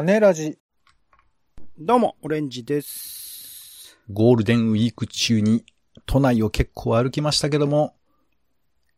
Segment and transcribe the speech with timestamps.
[0.00, 0.56] 種ラジ。
[1.78, 3.98] どうも、オレンジです。
[4.10, 5.66] ゴールデンウィーク中に
[6.06, 7.94] 都内を結構歩きましたけども、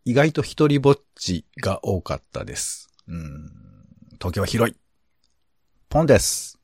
[0.04, 2.88] 意外と一人ぼっちが多かったです。
[3.08, 3.50] うん。
[4.12, 4.76] 東京は広い。
[5.88, 6.60] ポンです。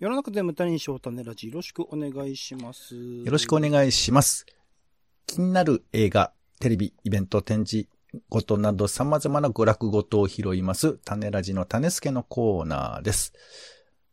[0.00, 2.96] 世の中で無駄にしよう種ラジ、よろしくお願いします。
[2.96, 4.44] よろしくお願いします。
[5.24, 7.88] 気になる映画、テレビ、イベント、展示、
[8.28, 13.32] ごとなど様々な娯楽ごとを拾います、種ラジの種助のコーナーです。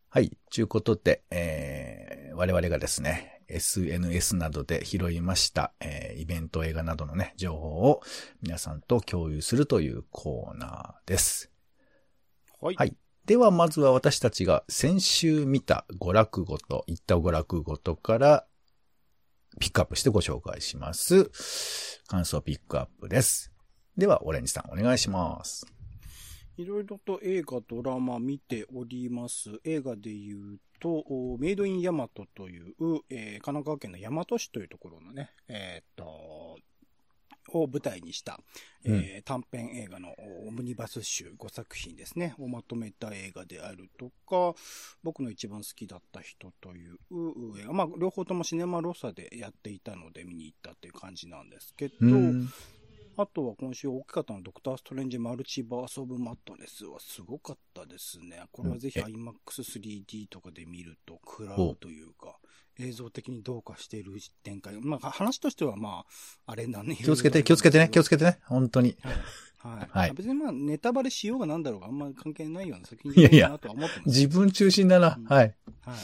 [0.10, 0.38] はい。
[0.54, 8.02] ということで、えー、我々がですね、SNS などで拾いました、えー、イベント、映画などのね、情報を
[8.42, 11.52] 皆さんと共有するというコーナーです。
[12.62, 12.76] はい。
[12.76, 12.96] はい。
[13.26, 18.46] では、まずは私たちが先週見た娯楽ごと、行った娯楽ごとから、
[19.60, 21.30] ピックアップしてご紹介します。
[22.08, 23.53] 感想ピックアップです。
[23.96, 25.68] では、オレンジさんお願いします。
[26.58, 29.60] いろいろと映画、ドラマ見ております。
[29.64, 32.74] 映画で言うと、おメイドインヤマトという、
[33.12, 36.58] えー神奈川県の大和市というところのね、えーっと、
[37.50, 38.40] を舞台にした、
[38.84, 40.16] えー短編映画の
[40.48, 44.60] オムニバス集5作品ですね、をまとめた映画であるとか、
[45.04, 52.50] 僕の一番好きだった人というう映画、まあ、両方ともシネマロサでやっていたので見に行ったっていう感じなんですけど、うん。
[53.16, 58.44] あとは今週大きかったのはドクター・ストレンジ・マルチバース・オブ・マットネスはすごかったですね。
[58.52, 62.38] これはぜひうん IMAX3D とかで見ると食らうというか、
[62.80, 64.14] 映像的にどうかしている
[64.44, 64.80] 展開。
[64.82, 66.06] まあ話としてはま
[66.48, 66.96] あ、あれなんね。
[66.96, 68.40] 気をつけて、気をつけてね、気をつけてね。
[68.46, 68.98] 本当に。
[69.02, 69.14] はい。
[69.64, 69.90] はい。
[69.92, 74.08] はい別にまあネタバレしようがなんだろうがあんまり関係ないような作品いやいやだなとは思ってます。
[74.10, 75.16] 自分中心だな。
[75.18, 75.56] うんはい。
[75.86, 75.96] はい。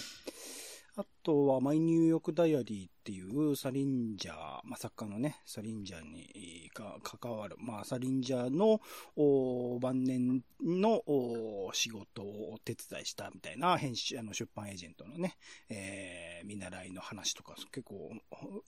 [0.95, 8.81] あとは、マイニューヨークダイアリーっていうサリンジャー、まあ、作家のね、サリンジャーにか関わる、まあ、サリンジャーの
[9.15, 15.35] お晩年のお仕事をお手伝いしたみたいな編集、あの出版エージェントのね、
[15.69, 18.11] えー、見習いの話とか結構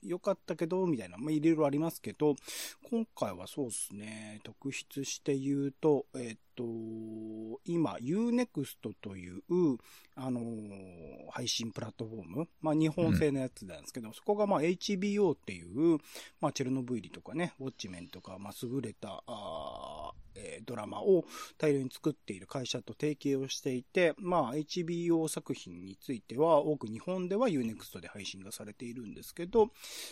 [0.02, 2.36] 良かったけど、みたいな、まあ、いろいろありますけど、
[2.90, 6.64] 今回はそうですね、特筆して言うと、えっと、
[7.64, 9.42] 今、Unext という、
[10.14, 15.98] あのー配信プラットフォーム、まあ日本製のやつなんですけど、そこがまあ HBO っていう、
[16.40, 21.24] まあチェルノブイリとかね、ウォッチメンとか、まあ優れた、あーえードラマを
[21.58, 29.68] 大量に作っている会社と提携をしていて、まあ HBO 作品については多く日本では Unext で配信がされているんですけど、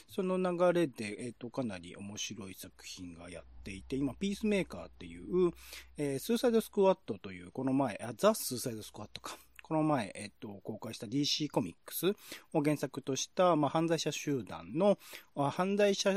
[0.09, 5.53] その流れで、えっ、と、かなり面白い作品がやっていて、今、ピースメーカーっていう、
[5.97, 9.37] えースーサイドスクワットという、この前、あザ・スーサイドスクワットか。
[9.71, 12.09] この前、えっと、公開した DC コミックス
[12.53, 14.99] を原作とした、まあ、犯罪者集団の、
[15.37, 16.13] あ犯罪者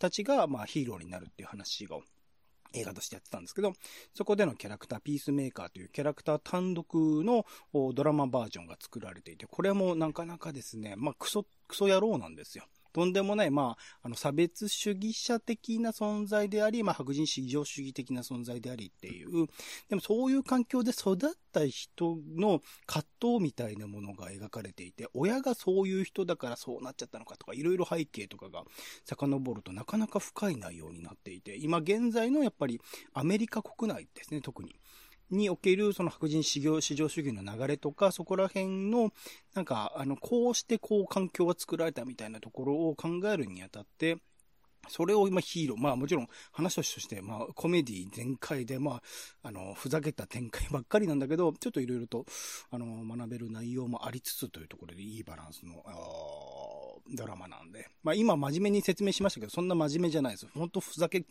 [0.00, 1.98] たちが、まあ、ヒーローになるっていう話が、
[2.72, 3.74] 映画としてやってたんですけど、
[4.12, 7.46] そこでのキャラクター、ピースメーカーというキャラクター単独の
[7.94, 12.64] ドラマバージョンが作られていて、これもなかなかですね、まあ、クソ、クソ野郎なんですよ。
[12.96, 19.48] とんでもない、まあ、あの、差別主義者的な存在であり、まあ、白人至上主義的な存在でありっていう、
[19.90, 21.16] でもそういう環境で育っ
[21.52, 28.64] た人の葛藤みたいなものが描かれていて、親がそういう人だからそうなっちゃったのかとか、いろいろ背景とかが
[29.04, 32.80] 遡るとなかなか深い内容になっていて、今現在のやっぱり
[33.12, 34.74] アメリカ国内ですね、特に。
[35.30, 39.12] におけるその白人至上至上主義の流れとか、そこら辺の、
[39.54, 44.18] なんか、あの、こうしてこう環境が作られたみたいなところを考えるにあたって、
[44.88, 48.92] それを今ヒーロー、まあもちろん話として、まあコメディ全開で、ま
[49.42, 52.24] あ、あの、ふざけた展開ばっかりなんだけど、ちょっといろいろと、
[52.70, 55.82] あの、学べる内容もありつつというところでいいバランスの、
[57.14, 57.88] ドラマなんで。
[58.02, 60.48] まあ今真面目に説明しましたけど、そんな真面目じゃないです。
[60.54, 61.24] 本当ふざけ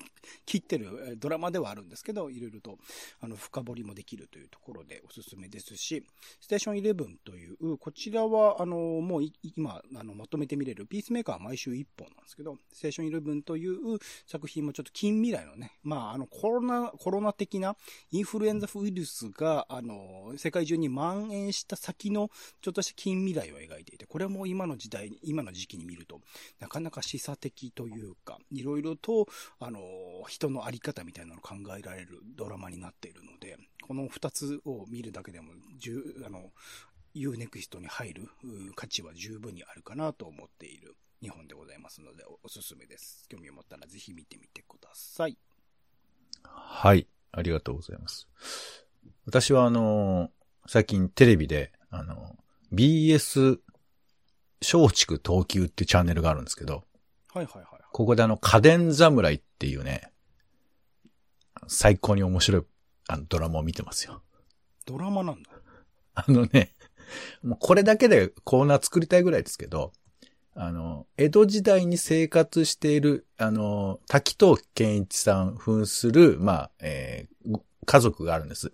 [0.45, 2.77] 切ってるドラマではあるんですけど、いろいろと、
[3.21, 6.05] あの、深掘りもできるというところでおすすめですし、
[6.39, 9.23] ステーション11という、こちらは、あの、もう
[9.55, 17.75] 今、あの、まとめて見れる、ピースメーカーは毎週1本なんですけど、ステーション11という作品もちょっと近未来のね、まあ、あの、コロナ、コロナ的な
[18.11, 22.29] インフルエンザウイルスが、あの、世界中に蔓延した先の、
[22.61, 26.21] ちょっとした近未来を描いていて、これも今の時代、今の時期に見ると、
[26.59, 29.27] なかなか示唆的というか、いろいろと、
[29.59, 29.79] あの、
[30.27, 36.51] 人のあり方みたいなのを考えられるドラマになっているので、この二つを見るだけでも、じゅあの、
[37.15, 38.29] Unext に入る
[38.75, 43.25] 価値は十分にあるかなと思っている日本でございますので、おおすすめです。
[43.29, 45.37] 興味を持ったらぜひ見てみてください。
[46.43, 47.07] はい。
[47.31, 48.27] ありがとうございます。
[49.25, 50.29] 私はあの
[50.67, 52.35] 最近テレビで、あの、
[52.73, 53.59] BS
[54.61, 56.83] 松竹東急ってチャンネルがあるんですけど、
[57.33, 57.65] はいはいはい。
[57.91, 60.11] ここであの、家電侍っていうね、
[61.67, 62.63] 最高に面白い
[63.07, 64.21] あのドラマを見てますよ。
[64.85, 65.49] ドラマなんだ。
[66.15, 66.73] あのね、
[67.43, 69.91] もうこれだけでコーナー作りたいぐらいですけど、
[70.55, 78.73] あの、江戸時代に生活している、あの、滝藤健一さん扮する、まあ、えー家族があるんです。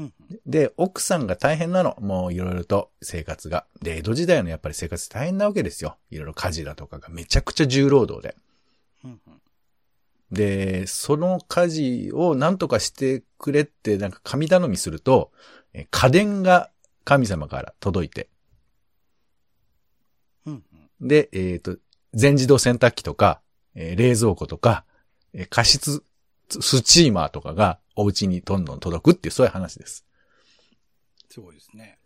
[0.00, 0.12] うん
[0.46, 1.96] で、奥さんが大変なの。
[2.00, 3.66] もういろいろと生活が。
[3.82, 5.96] で、江戸時代のやっぱり生活大変なわけですよ。
[6.10, 8.36] いろいろ家事だとかがめちゃくちゃ重労働で。
[9.04, 9.40] うんうん
[10.30, 15.32] で、その家事を何とかしてくれってなんか神頼みすると、
[15.72, 16.70] え家電が
[17.04, 18.28] 神様から届いて。
[20.46, 21.78] うんうんで、えっ、と、
[22.14, 23.40] 全自動洗濯機とか、
[23.74, 24.84] えー冷蔵庫とか、
[25.32, 26.04] えー加湿
[26.48, 30.06] スチーマーとかがお家にどんどん届くっていうそういう話です。
[31.28, 31.98] すごいですね。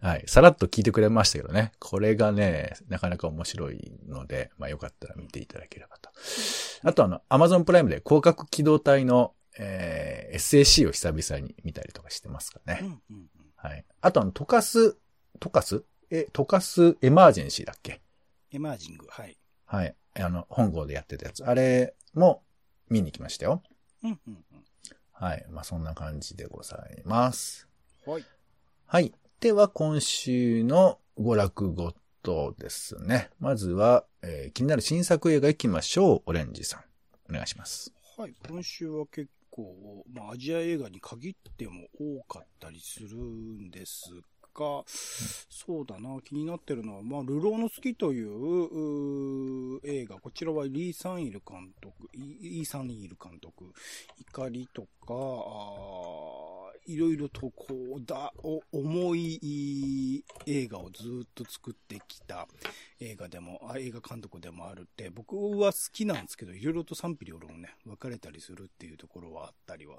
[0.00, 0.24] はい。
[0.26, 1.72] さらっと聞いてくれましたけどね。
[1.78, 6.10] これがね、なかなか面白いので、まあよかったら見ていただければと。
[6.82, 12.80] あとあの、Amazon プライムで広角機動隊の、えー SAC を久々に見たりとかしてますからね。
[12.82, 13.84] うんうんうんはい。
[14.02, 14.98] あとあの、溶かす、
[15.40, 18.02] 溶かすえ、溶かすエマージェンシーだっけ？
[18.52, 19.38] エマージング、はい。
[19.64, 19.96] はい。
[20.14, 21.42] あの、本郷でやってたやつ。
[21.44, 22.42] あれも
[22.90, 23.62] 見に来ましたよ。
[24.10, 24.64] うんうん
[25.12, 25.46] はい。
[25.50, 27.66] まあそんな感じでございます。
[28.06, 28.12] うん。
[28.14, 28.24] はい。
[28.86, 29.12] はい。
[29.40, 33.30] では、今週の娯楽ごとですね。
[33.40, 36.22] まずは、えー気になる新作映画行きましょう。
[36.26, 36.84] オレンジさん。
[37.30, 37.92] お願いします。
[38.18, 38.34] はい。
[38.48, 44.10] 今週は結構、まあ、アジア映画に限っても多かったりするんです
[44.56, 53.72] が、そうだな、気になってるのは、まあ、ルローの好きというう映画、こちらはリー・サンイル監督、イー・サンイル監督、
[54.18, 56.46] 怒りとか、あ
[56.86, 62.46] いろいろとこう、だ、お、重い映画をずっと作ってきた
[63.00, 69.98] 映画でも、あ映画監督でもあるって、僕は好きなんですけど、いろいろと賛否両論ね、分かれたりするっていうところはあったりは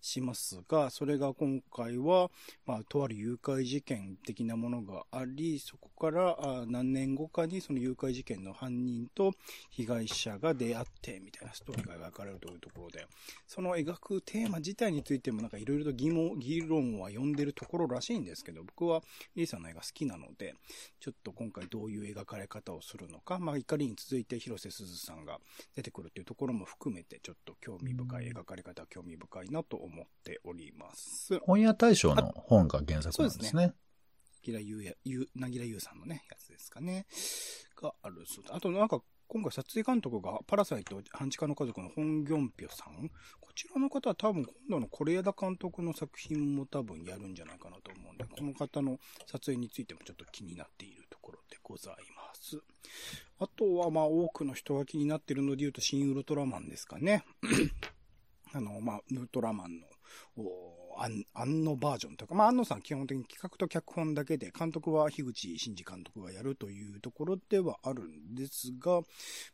[0.00, 2.30] しますが、それが今回は、
[2.66, 9.32] まあ、とある誘拐事件的なものがあり、そこからあ何年後かにその誘拐事件の犯人と
[9.70, 13.06] 被害者が出会って、みたいなストーリーが描かれるというところで、
[13.46, 19.02] その描くテーマ自体についてもなんかいろいろと疑問、議論は呼んでるところらしいんですけど、僕は
[19.34, 20.54] リーさんの映画好きなので、
[21.00, 25.38] ちょっと今回どういう描かれ方をするのか、まあ怒りに続いて広瀬すずさんが
[25.74, 31.38] 出てくるっていうところも含めて、ちょっと興味深い描かれ方、興味深いなと思っております。
[31.40, 33.62] 本屋大賞の本が原作なんですね。
[33.62, 33.74] ギラ
[34.52, 37.06] ユウや、ゆ、なぎらゆうさんのね、やつですかね。
[37.80, 38.56] があるそうだ。
[38.56, 43.10] あとなんか、今回撮影監督がパラサイト半地下の家族のホンギョンピョさん？
[43.40, 52.58] こちらの方は多分今度の是枝監督の作品も多分やるんじゃないかなと思うんで、この方の撮影についてもちょっと気になっているところでございます。
[53.38, 57.22] あとはまあ多くの人が気になっているので言うと、新ウルトラマンですかね。
[58.54, 59.86] あの、まあ、ウルトラマンの、
[60.96, 69.00] 安安野バージョンというか、まあ、安野さん基本的に企画と脚本だけで、監督は樋口真嗣監督がやるというところではあるんですが、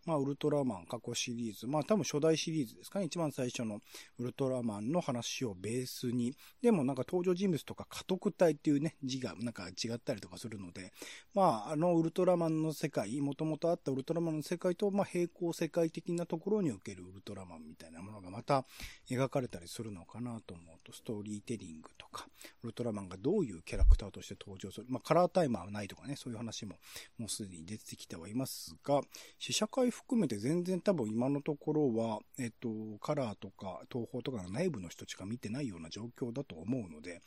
[0.07, 3.81] まあ、ウルトラマン過去シリーズ、まあ、多分初代シリーズですかね、一番最初の
[4.19, 10.93] ウルトラマンの話をベースに、でもなんか登場人物とか家督隊っていうね、字がなんか違ったりとかするので、
[11.35, 18.65] まあ、あのウルトラマンの世界、もともとあったウルトラマンの世界と、まあ、並行世界的なところにおけるウルトラマンみたいなものがまた
[19.11, 22.27] 描かれたりするのかなと思うと、ストーリーリテリングとか、
[22.63, 26.77] ウルトラマンがどういうキャラクターとして登場する、まあ、カラータイマーはないとかね、そういう話も
[27.19, 29.01] もうすでに出てきてはいますが、
[29.39, 32.69] 試写会含めて全然多分今のところは、えっと、
[33.01, 37.21] カラーとか東宝とかの内部の人しか見てないような状況だと思うので、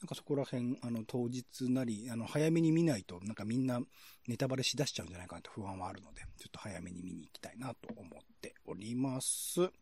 [0.00, 3.80] なんかそこら辺、あの、当日なり、あの、早めに見ないと、なんかみんな
[4.26, 9.81] ネタバレしだしちゃうんじゃないかなと不安はあるので、ちょっと早めに見に行きたいなと思っております。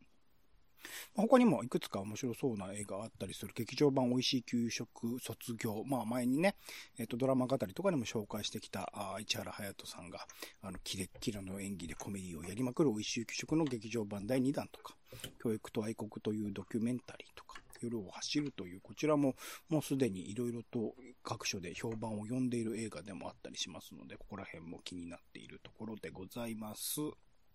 [1.14, 5.82] 他にもいくつか面白そうな映画あったりする劇場版美味しい給食卒業。
[5.86, 6.56] まあ前にね、
[6.98, 10.26] えっ、とドラマ語りとかでも紹介してきた、あ市原隼人さんが、
[10.62, 14.94] あの、キレッキラの演技でコメディをやりまくる美味しい給食の劇場版第2弾とか、
[15.42, 19.34] 教育と愛国というドキュメンタリーとか、夜を走るという、こちらも
[19.68, 27.00] もうすでに色々と各所で評判を呼んでいる映画でもあったりしますので、ここら辺も気になっているところでございます。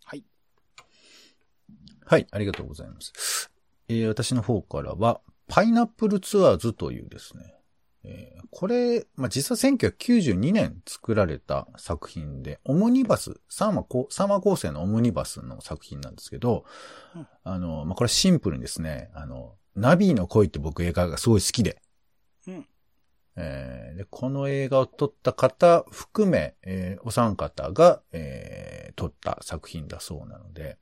[0.03, 0.34] はい。
[2.05, 3.51] はい、ありがとうございます。
[3.87, 7.53] えー私の方からは、パイナップルツアーズというですね、
[8.03, 16.63] えーこれ、まあ、実は1992年作られた作品で、オムニバス、サーマコ、サーマ構成のオムニバスの作品なんですけど、
[17.15, 21.81] うんあの、まあ、これシンプルにですね、あの、ナビーの恋って僕映画がすごい好きで、
[22.47, 22.67] うん。
[23.35, 30.77] えーで、この映画を撮った方含め、えーお三方が、えー撮った作品だそうなので、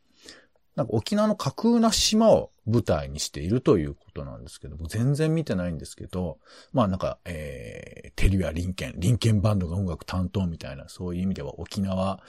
[0.75, 6.39] なんか沖縄の架空な島を舞台にしているということなんですけども、全然見てないんですけど、
[6.71, 12.21] まあなんか、えー、テリア・リンケン、リンケンバンドが音楽担当みたいな、そういう意味では沖縄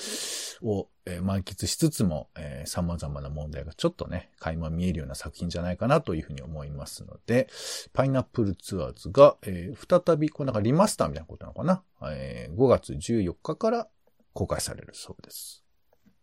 [0.63, 7.49] を、えー、満喫しつつも、えー、様々な問題がちょっとね、垣間見えるような作品じゃないかなというふうに思いますので、
[7.93, 11.83] パイナップルツアーズが、えー、再び、こうなんかリマスターみたいなことなのかな、
[12.13, 13.89] えー、5月14日から
[14.33, 15.65] 公開されるそうです。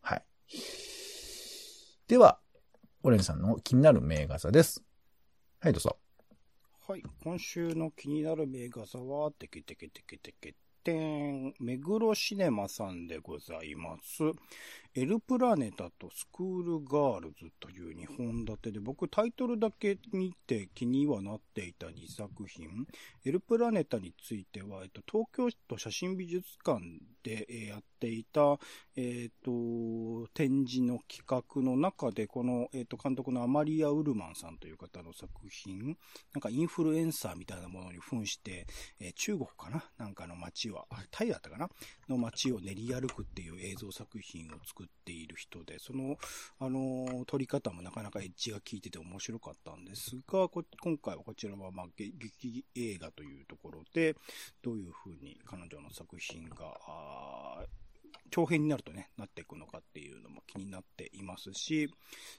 [0.01, 0.23] はい。
[2.11, 2.39] では、
[3.03, 4.83] オレンジさんの気になる名画座です。
[5.61, 5.97] はい、どうぞ。
[6.85, 10.53] はい、今週の気になる名画座は、てけてけてけてけ
[10.83, 14.23] てん、目黒シネマさんでございます。
[14.93, 22.87] エルプラネタとスクールガールズという2本立てで、僕タイトルだけ見て気にはなっていた2作品。
[23.23, 26.81] エルプラネタについては、えっと、東京都写真美術館
[27.23, 28.57] でやっていた、
[28.95, 35.97] えっと、展示の企画の中で、この、えっと、監督のアマリア・ウルマンさんという方の作品、
[36.33, 38.65] なんかインフルエンサーみたいなものに扮して、
[38.99, 39.83] えー、中国かな？
[39.97, 41.69] なんかの街は、タイだったかな？
[42.09, 46.17] の街を練り歩くっていう映像作品を作っている人で、その、
[46.59, 54.15] あの、撮り方もなかなかエッジが効いてて面白かったんですが、今回はこちらは、まあ、劇映画というところで、
[54.61, 56.77] どういう風に彼女の作品が、
[58.31, 61.89] 長編になるとね、なっていくのかっていうのも気になっていますし、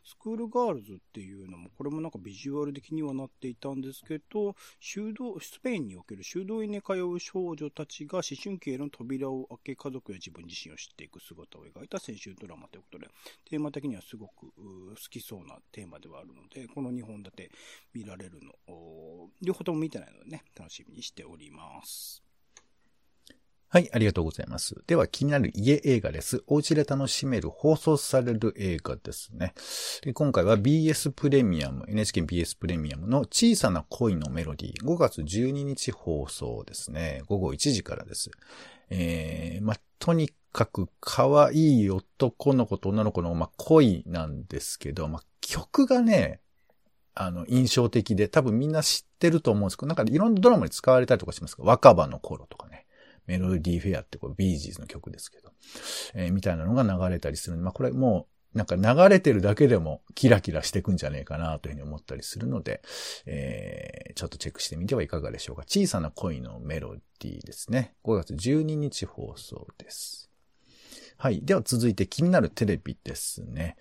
[0.05, 13.09] スクールガールズっていうのも、これもなんかビジュアル的にはなっていたんですけど、修道、スペインにおける修道院に通う少女たちが思春期への扉を開け家族や自分自身を知っていく姿を描いた青春ドラマということで、
[13.51, 17.51] テーマ的にはすごく好きそうなテーマではあるので、この2本立て
[17.93, 22.32] 見られるの、両方とも見てないのでね、楽しみにしております。
[23.73, 24.77] はい、ありがとうございます。
[24.87, 26.45] では、気になる家映画です。
[26.47, 29.55] お家で楽しめる放送される映画ですね。
[30.03, 37.23] で今回は BS プレミアム、NHKBS プレミアムの小さな恋のメロディー、5月12日放送ですね。
[37.29, 38.31] 午後1時からです。
[38.91, 46.41] えー、まとにかく可愛い男の子と女の子の、ま恋なんですけど、ま曲がね、
[47.15, 52.82] あの、印象的で、多分みんな知ってると思うんですけど、なんかいろんなドラマに使われたりとかしますか若葉の頃とかね。
[53.27, 55.53] メロディーフェアってこれビージーズの曲ですけど、
[56.15, 62.83] えー、みたいなのが流れたりする、まあこれもうなんか流れてるだけでもキラキラしてくんじゃねえかなというふうに思ったりするので、
[63.27, 65.63] えー、ちょっとチェックしてみてはいかがでしょうか。
[65.67, 67.95] 小さな恋のメロディーですね。
[68.05, 70.31] 5月12日放送です。
[71.17, 71.41] はい。
[71.43, 73.77] では続いて気になるテレビですね。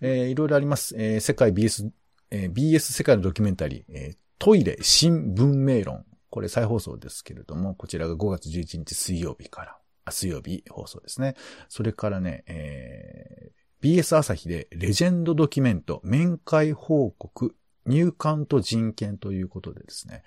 [0.00, 0.94] えー、いろいろあります。
[0.96, 1.90] えー、世界 BS、
[2.30, 6.04] えー、BS 世界のドキュメンタリー、えー、トイレ新文明論。
[6.32, 11.34] これ再放送ですけれども、こちらが5月11日水曜日から、あ、水曜日放送ですね。
[11.68, 20.24] それからね、えー、BS 朝日でレジェンドドキュメント、面会報告、入管と人権ということでですね、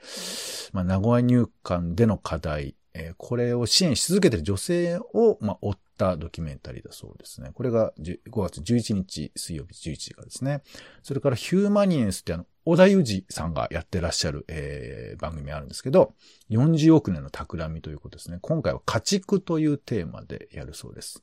[0.73, 7.51] まあ、名古屋入管での課題、えー、これを支援し続けている女性を、まあ、追ったドキュメンタリーだそうですね。
[7.53, 10.61] これが5月11日水曜日11時からですね。
[11.03, 16.13] それからヒューマニエンスってあの、小田裕二さんがやってらっしゃる、えー、番組あるんですけど、
[16.49, 18.39] 40億年の企みということですね。
[18.41, 21.21] 今回は家畜というテーマでやるそうです。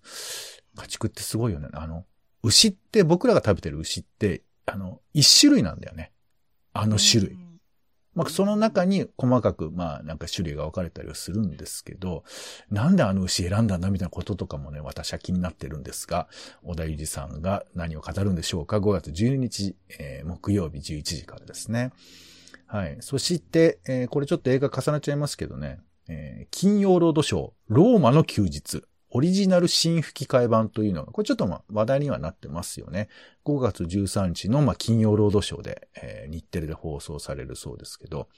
[0.77, 1.69] 家畜ってすごいよね。
[1.73, 2.05] あの、
[2.43, 6.13] 牛って僕らが食べてる牛って、あの、一種類なんだよね。
[6.75, 7.52] あの種類。
[8.15, 12.25] まあ、その中に細かく、まあ、なんか種類が分かれたりはするんですけど、
[12.71, 16.29] なんであの牛選んだんだみたいなこととかもね、私は気になってるんですが、
[16.63, 21.93] 小田裕二さんが何を語るんでしょうか ?5 月12日、えー、木曜日11時からですね。
[22.67, 22.97] はい。
[23.01, 28.83] そして、えー、これちょっと映画重ねちゃいますけどね、えー、金曜ロードショー、ローマの休日。
[29.15, 33.09] オリジナル新吹き替え版というのが、これちょっとまあ話題にはなってますよね。
[33.45, 38.29] 5月13日のまあ金曜ロードショーで、えー、日テレで放送されるそうですけど、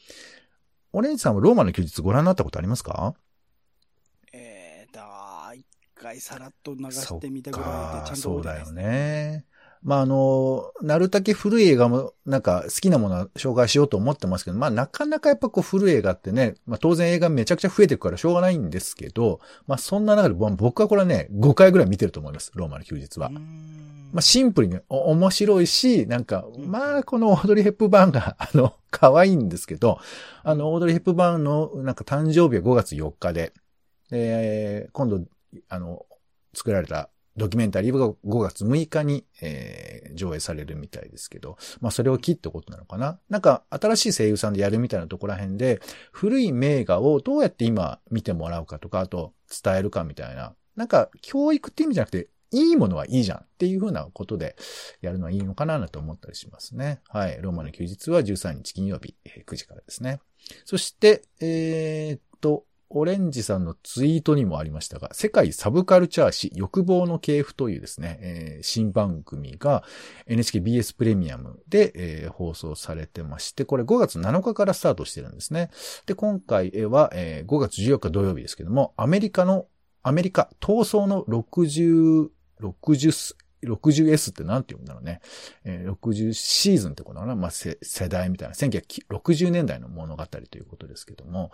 [0.93, 3.15] オレンジさんはローマの休日ご覧になったことありますか？
[4.33, 5.65] えーと、一
[5.95, 7.65] 回さらっと流してみたぐら
[7.99, 9.45] いでちゃんとそうだよね。
[9.85, 22.51] まあ、あの、なるだけ古い映画も、なんか好きなものは紹介しようと思ってますけど、まあ、なかなかやっぱこう古い映画ってね、まあ、当然映画めちゃくちゃ増えていくからしょうがないんですけど、まあ、そんな中で僕はこれはね、5回ぐらい見てると思います。
[22.55, 23.29] ローマの休日は。
[23.29, 29.99] まあ、シンプルに面白いし、なんか、まあ、このオードリー・ヘップバーンが、 あの、可愛いんですけど、
[30.43, 33.53] あの、オードリー・ヘップバーンの、なんか誕生日は5月4日で、
[34.09, 35.21] で、今度、
[35.69, 36.07] あの、
[36.55, 45.81] 作られたドキュメンタリーが5月6日に、えー、上映されるみたいですけど、まあそれを切ってことなのかななんか新しい声優さんでやるみたいなところら辺で、
[46.13, 50.55] 古い名画をどうやって今見てもらうかとか、あと伝えるかみたいな。
[50.77, 54.55] なんか教育って意味じゃなくて、いいものはいいじゃんっていうふうなことで
[55.01, 57.01] やるのはいいのかなと思ったりしますね。
[57.09, 57.39] はい。
[57.43, 60.21] ローマの休日は13日金曜日、えー、9時からですね。
[60.65, 62.65] そして、えー、っと、
[62.97, 69.83] オレンジさんのツイートにもありましたが、世界サブカルチャー誌欲望の系譜というですね、えー、新番組が
[70.29, 75.71] NHKBS プレミアムで、えー、放送されてまして、これ5月7日からスタートしてるんですね。
[76.07, 79.67] で、今回は、えー、5月14日土曜日ですけども、アメリカの、
[80.05, 82.29] アメリカ闘争の60、
[82.61, 83.35] 60
[83.67, 85.21] 60S って何て言うんだろうね。
[85.65, 87.77] えー、60シーズンってことかなまあ、世
[88.09, 88.55] 代みたいな。
[88.55, 91.51] 1960年代の物語ということですけども、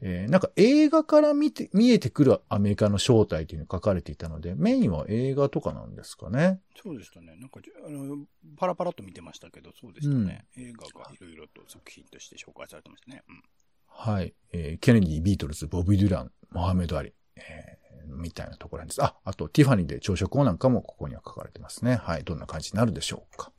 [0.00, 6.60] えー、なんか映画から見て、見えてくるアメリカの正体というのが書かれていたので、メインは映画とかなんですかね。
[6.82, 7.36] そうでしたね。
[7.36, 8.24] なんか、あの、
[8.56, 10.46] パラパラと見てましたけど、そうでしたね。
[10.56, 13.22] うん、映画がいろいろと作品として紹介されてましたね。
[13.28, 13.42] うん、
[13.86, 14.34] はい。
[14.52, 17.12] えー、ケネディ、ビートルズ、ボブ・デュラン、モハメド・アリ。
[17.36, 19.02] えーみたいなところなんです。
[19.02, 21.96] あ、あと、ティファニーで朝食をなんかもここには書かれてますね。
[21.96, 22.24] はい。
[22.24, 23.52] どんな感じになるでしょうか。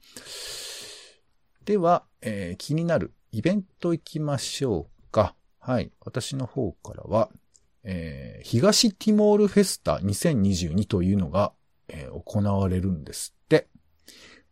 [1.65, 5.35] では、えー、気になるイベント行きましょうか。
[5.59, 5.91] はい。
[6.01, 7.29] 私の方からは、
[7.83, 11.53] えー、東ティモールフェスタ2022というのが、
[11.87, 13.67] えー、行われるんですって。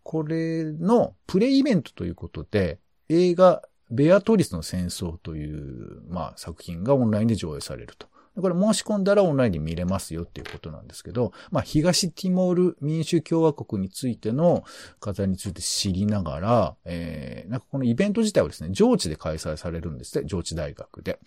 [0.03, 2.79] これのプレイイベントということで、
[3.09, 8.07] 映画ベアトリスの戦争という、まあ、作品がオンラインで上映されると。
[8.39, 14.63] これ申し込んだらオンラインで見れますよっていうことなんですけど、まあ、東ティモール民主共和国についての
[14.99, 21.19] 方について知りながら、えー、なんかこのイベント自体はですね、上智で開催されるんですね、上智大学で。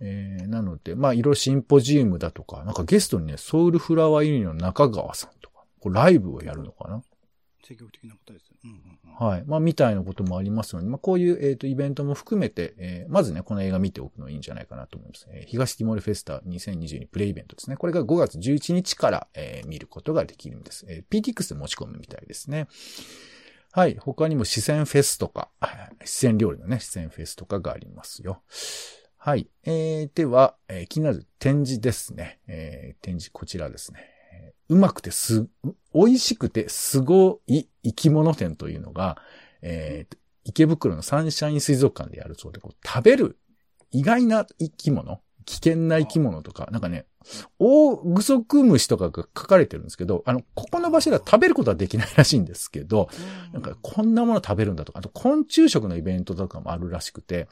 [0.00, 7.02] えー、なので、まあ、いろいろシンポジウムだとか、なんかゲストにね、ソウルフラワーユニの中川さんとか、こライブをやるのかな。
[7.64, 8.51] 積極的な方です
[9.18, 9.44] はい。
[9.46, 15.26] まあ、みたいなこともありますので、まあ、こういう、えっ、ー、と、イベントも含めて、えー、まずね、この映画見ておくのいいんじゃないかなと思います。
[15.30, 17.76] えー、東ティモールフェスタ2022プレイイベントですね。
[17.76, 20.86] これが5月11日から、えー、見ることができるんです。
[20.88, 22.68] えー、PTX で持ち込むみたいですね。
[23.72, 23.96] はい。
[23.98, 25.50] 他にも四川フェスとか、
[26.04, 28.42] 四川料理のね、四川フェスとかがありますよ。
[29.16, 29.48] はい。
[29.64, 32.40] えー、では、えー、気になる展示ですね。
[32.48, 34.11] えー、展示こちらですね。
[34.72, 35.46] うまくてす、
[35.94, 39.18] 美味しくてすごい生き物展というのが、
[39.60, 43.38] えー、池袋のサンシャイン水族館でやるそうで、こう食べる
[43.90, 47.04] 意外な生き物、危険な生き物とか、なんかね、
[47.58, 53.10] 大グソクムシとかが書かれてるんですけど、あの、ここの場所では食べることはできないらしいんですけど、
[53.52, 57.46] なんかこんなもの食べるんだとか、あと昆虫食のイベントとかもあるらしくて、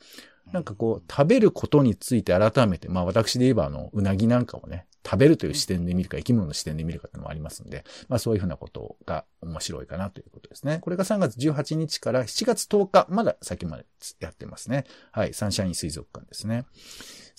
[0.53, 10.79] なんかこう、食べることについて改めて、まあ私で言えばあの、うなぎなんかをね、食べるという視点で見るか、生き物の視点で見るかっていうのもありますんで、まあそういうふうなことが面白いかなということですね。
[10.81, 13.87] これが3月18日から7月10日、まだ先まで
[14.21, 14.85] やってますね。
[15.11, 16.65] はい、サンシャイン水族館ですね。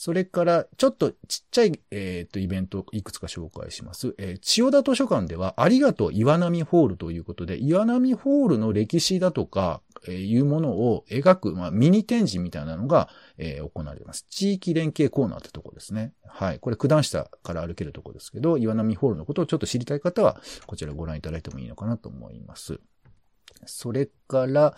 [0.03, 4.15] それから、ちょっとちっちゃい、えっ、ー、と、イベントをいくつか紹介します。
[4.17, 14.25] えー、千代田図書館では、ありがとう岩波ホールということで、岩波ホールの歴史だとか、えー、いうものを描く、まあ、ミニ展示みたいなのが、えー、行われます。
[14.27, 16.13] 地域連携コーナーってとこですね。
[16.25, 16.57] はい。
[16.57, 22.79] これ、九段下から歩けるとこですけど、岩波ホールのことをちょっと知りたい方は、こちらご覧いただいてもいいのかなと思います。
[23.67, 24.75] それから、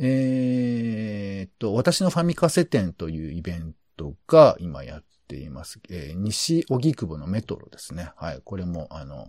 [0.00, 5.80] えー、っと、私のファミカセ展というイベントトが今やっています。
[5.88, 8.12] えー、西荻窪のメトロですね。
[8.16, 8.40] はい。
[8.44, 9.28] これも、あの、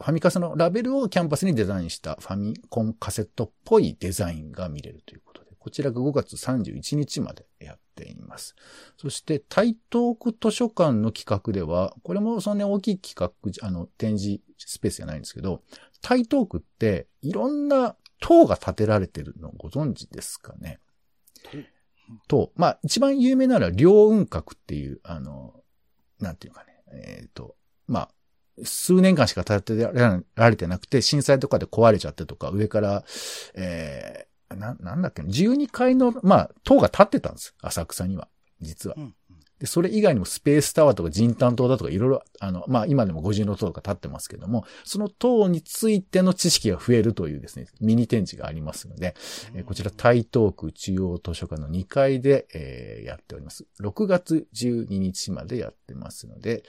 [0.00, 8.56] ファミカセのラベルをキャンパスにデザインしたファミコンカセットっぽいデザインが見れるということで、こちらが5月31日までやっています。
[8.96, 15.62] そして、台東区図書館の企画では、これもそんな大きい企画、あの、展示スペースじゃないんですけど、
[16.00, 20.78] 台東区っていろんな塔が建てられてるのご存知ですかね？
[22.28, 25.54] と、まあ、一番有名なのは、両雲閣っていう、あの、
[26.20, 28.10] なんていうかね、えっ、ー、と、まあ、
[28.64, 29.90] 数年間しか建て
[30.34, 33.04] られてなくて、震災とかで壊れちゃってとか、上から、
[33.54, 37.54] えー、な、なんだっけ、12階の、まあ、塔が建ってたんです。
[37.62, 38.28] 浅草には。
[38.60, 38.96] 実は。
[38.98, 39.14] うん
[39.60, 49.14] で、それ以外にもスペースタワーとか人担当だとかいろいろ、あの、まあ今でも50の塔とか立ってますけども、その塔についての知識が増えるというですね、ミニ展示がありますので、
[49.54, 53.66] えこちら台東区中央図書館の2階で、えー、やっております。
[53.80, 56.62] 6月12日までやってますので、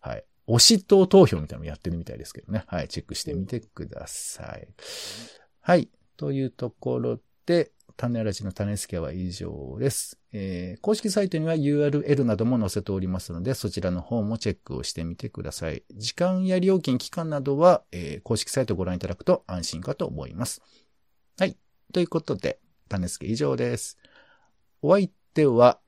[0.00, 0.24] はい。
[0.46, 2.64] 推し党投票みたいなのやってるみたいですけどね。
[2.66, 2.88] はい。
[2.88, 4.68] チェックしてみてください。
[5.60, 5.88] はい。
[6.18, 10.18] というところで、種ラジの種付けは以上です。
[10.32, 15.84] えー、公式サイトには URL なども載せておりますので、そちらの方もチェックをしてみてください。
[15.92, 20.62] 時間や料金、期間などは、えー、公式サイトをご覧いただくと安心かと思います。
[21.38, 21.56] はい。
[21.92, 23.98] ということで、種付け以上です。
[24.82, 25.78] お相手は、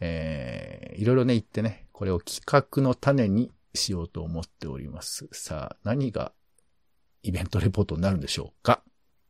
[0.00, 5.28] えー、いろいろね言ってね、これを企画の種にしようと思っております。
[5.32, 6.32] さあ、何が
[7.22, 8.82] イベントレポートになるんでしょうか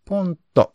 [0.05, 0.75] ポンと、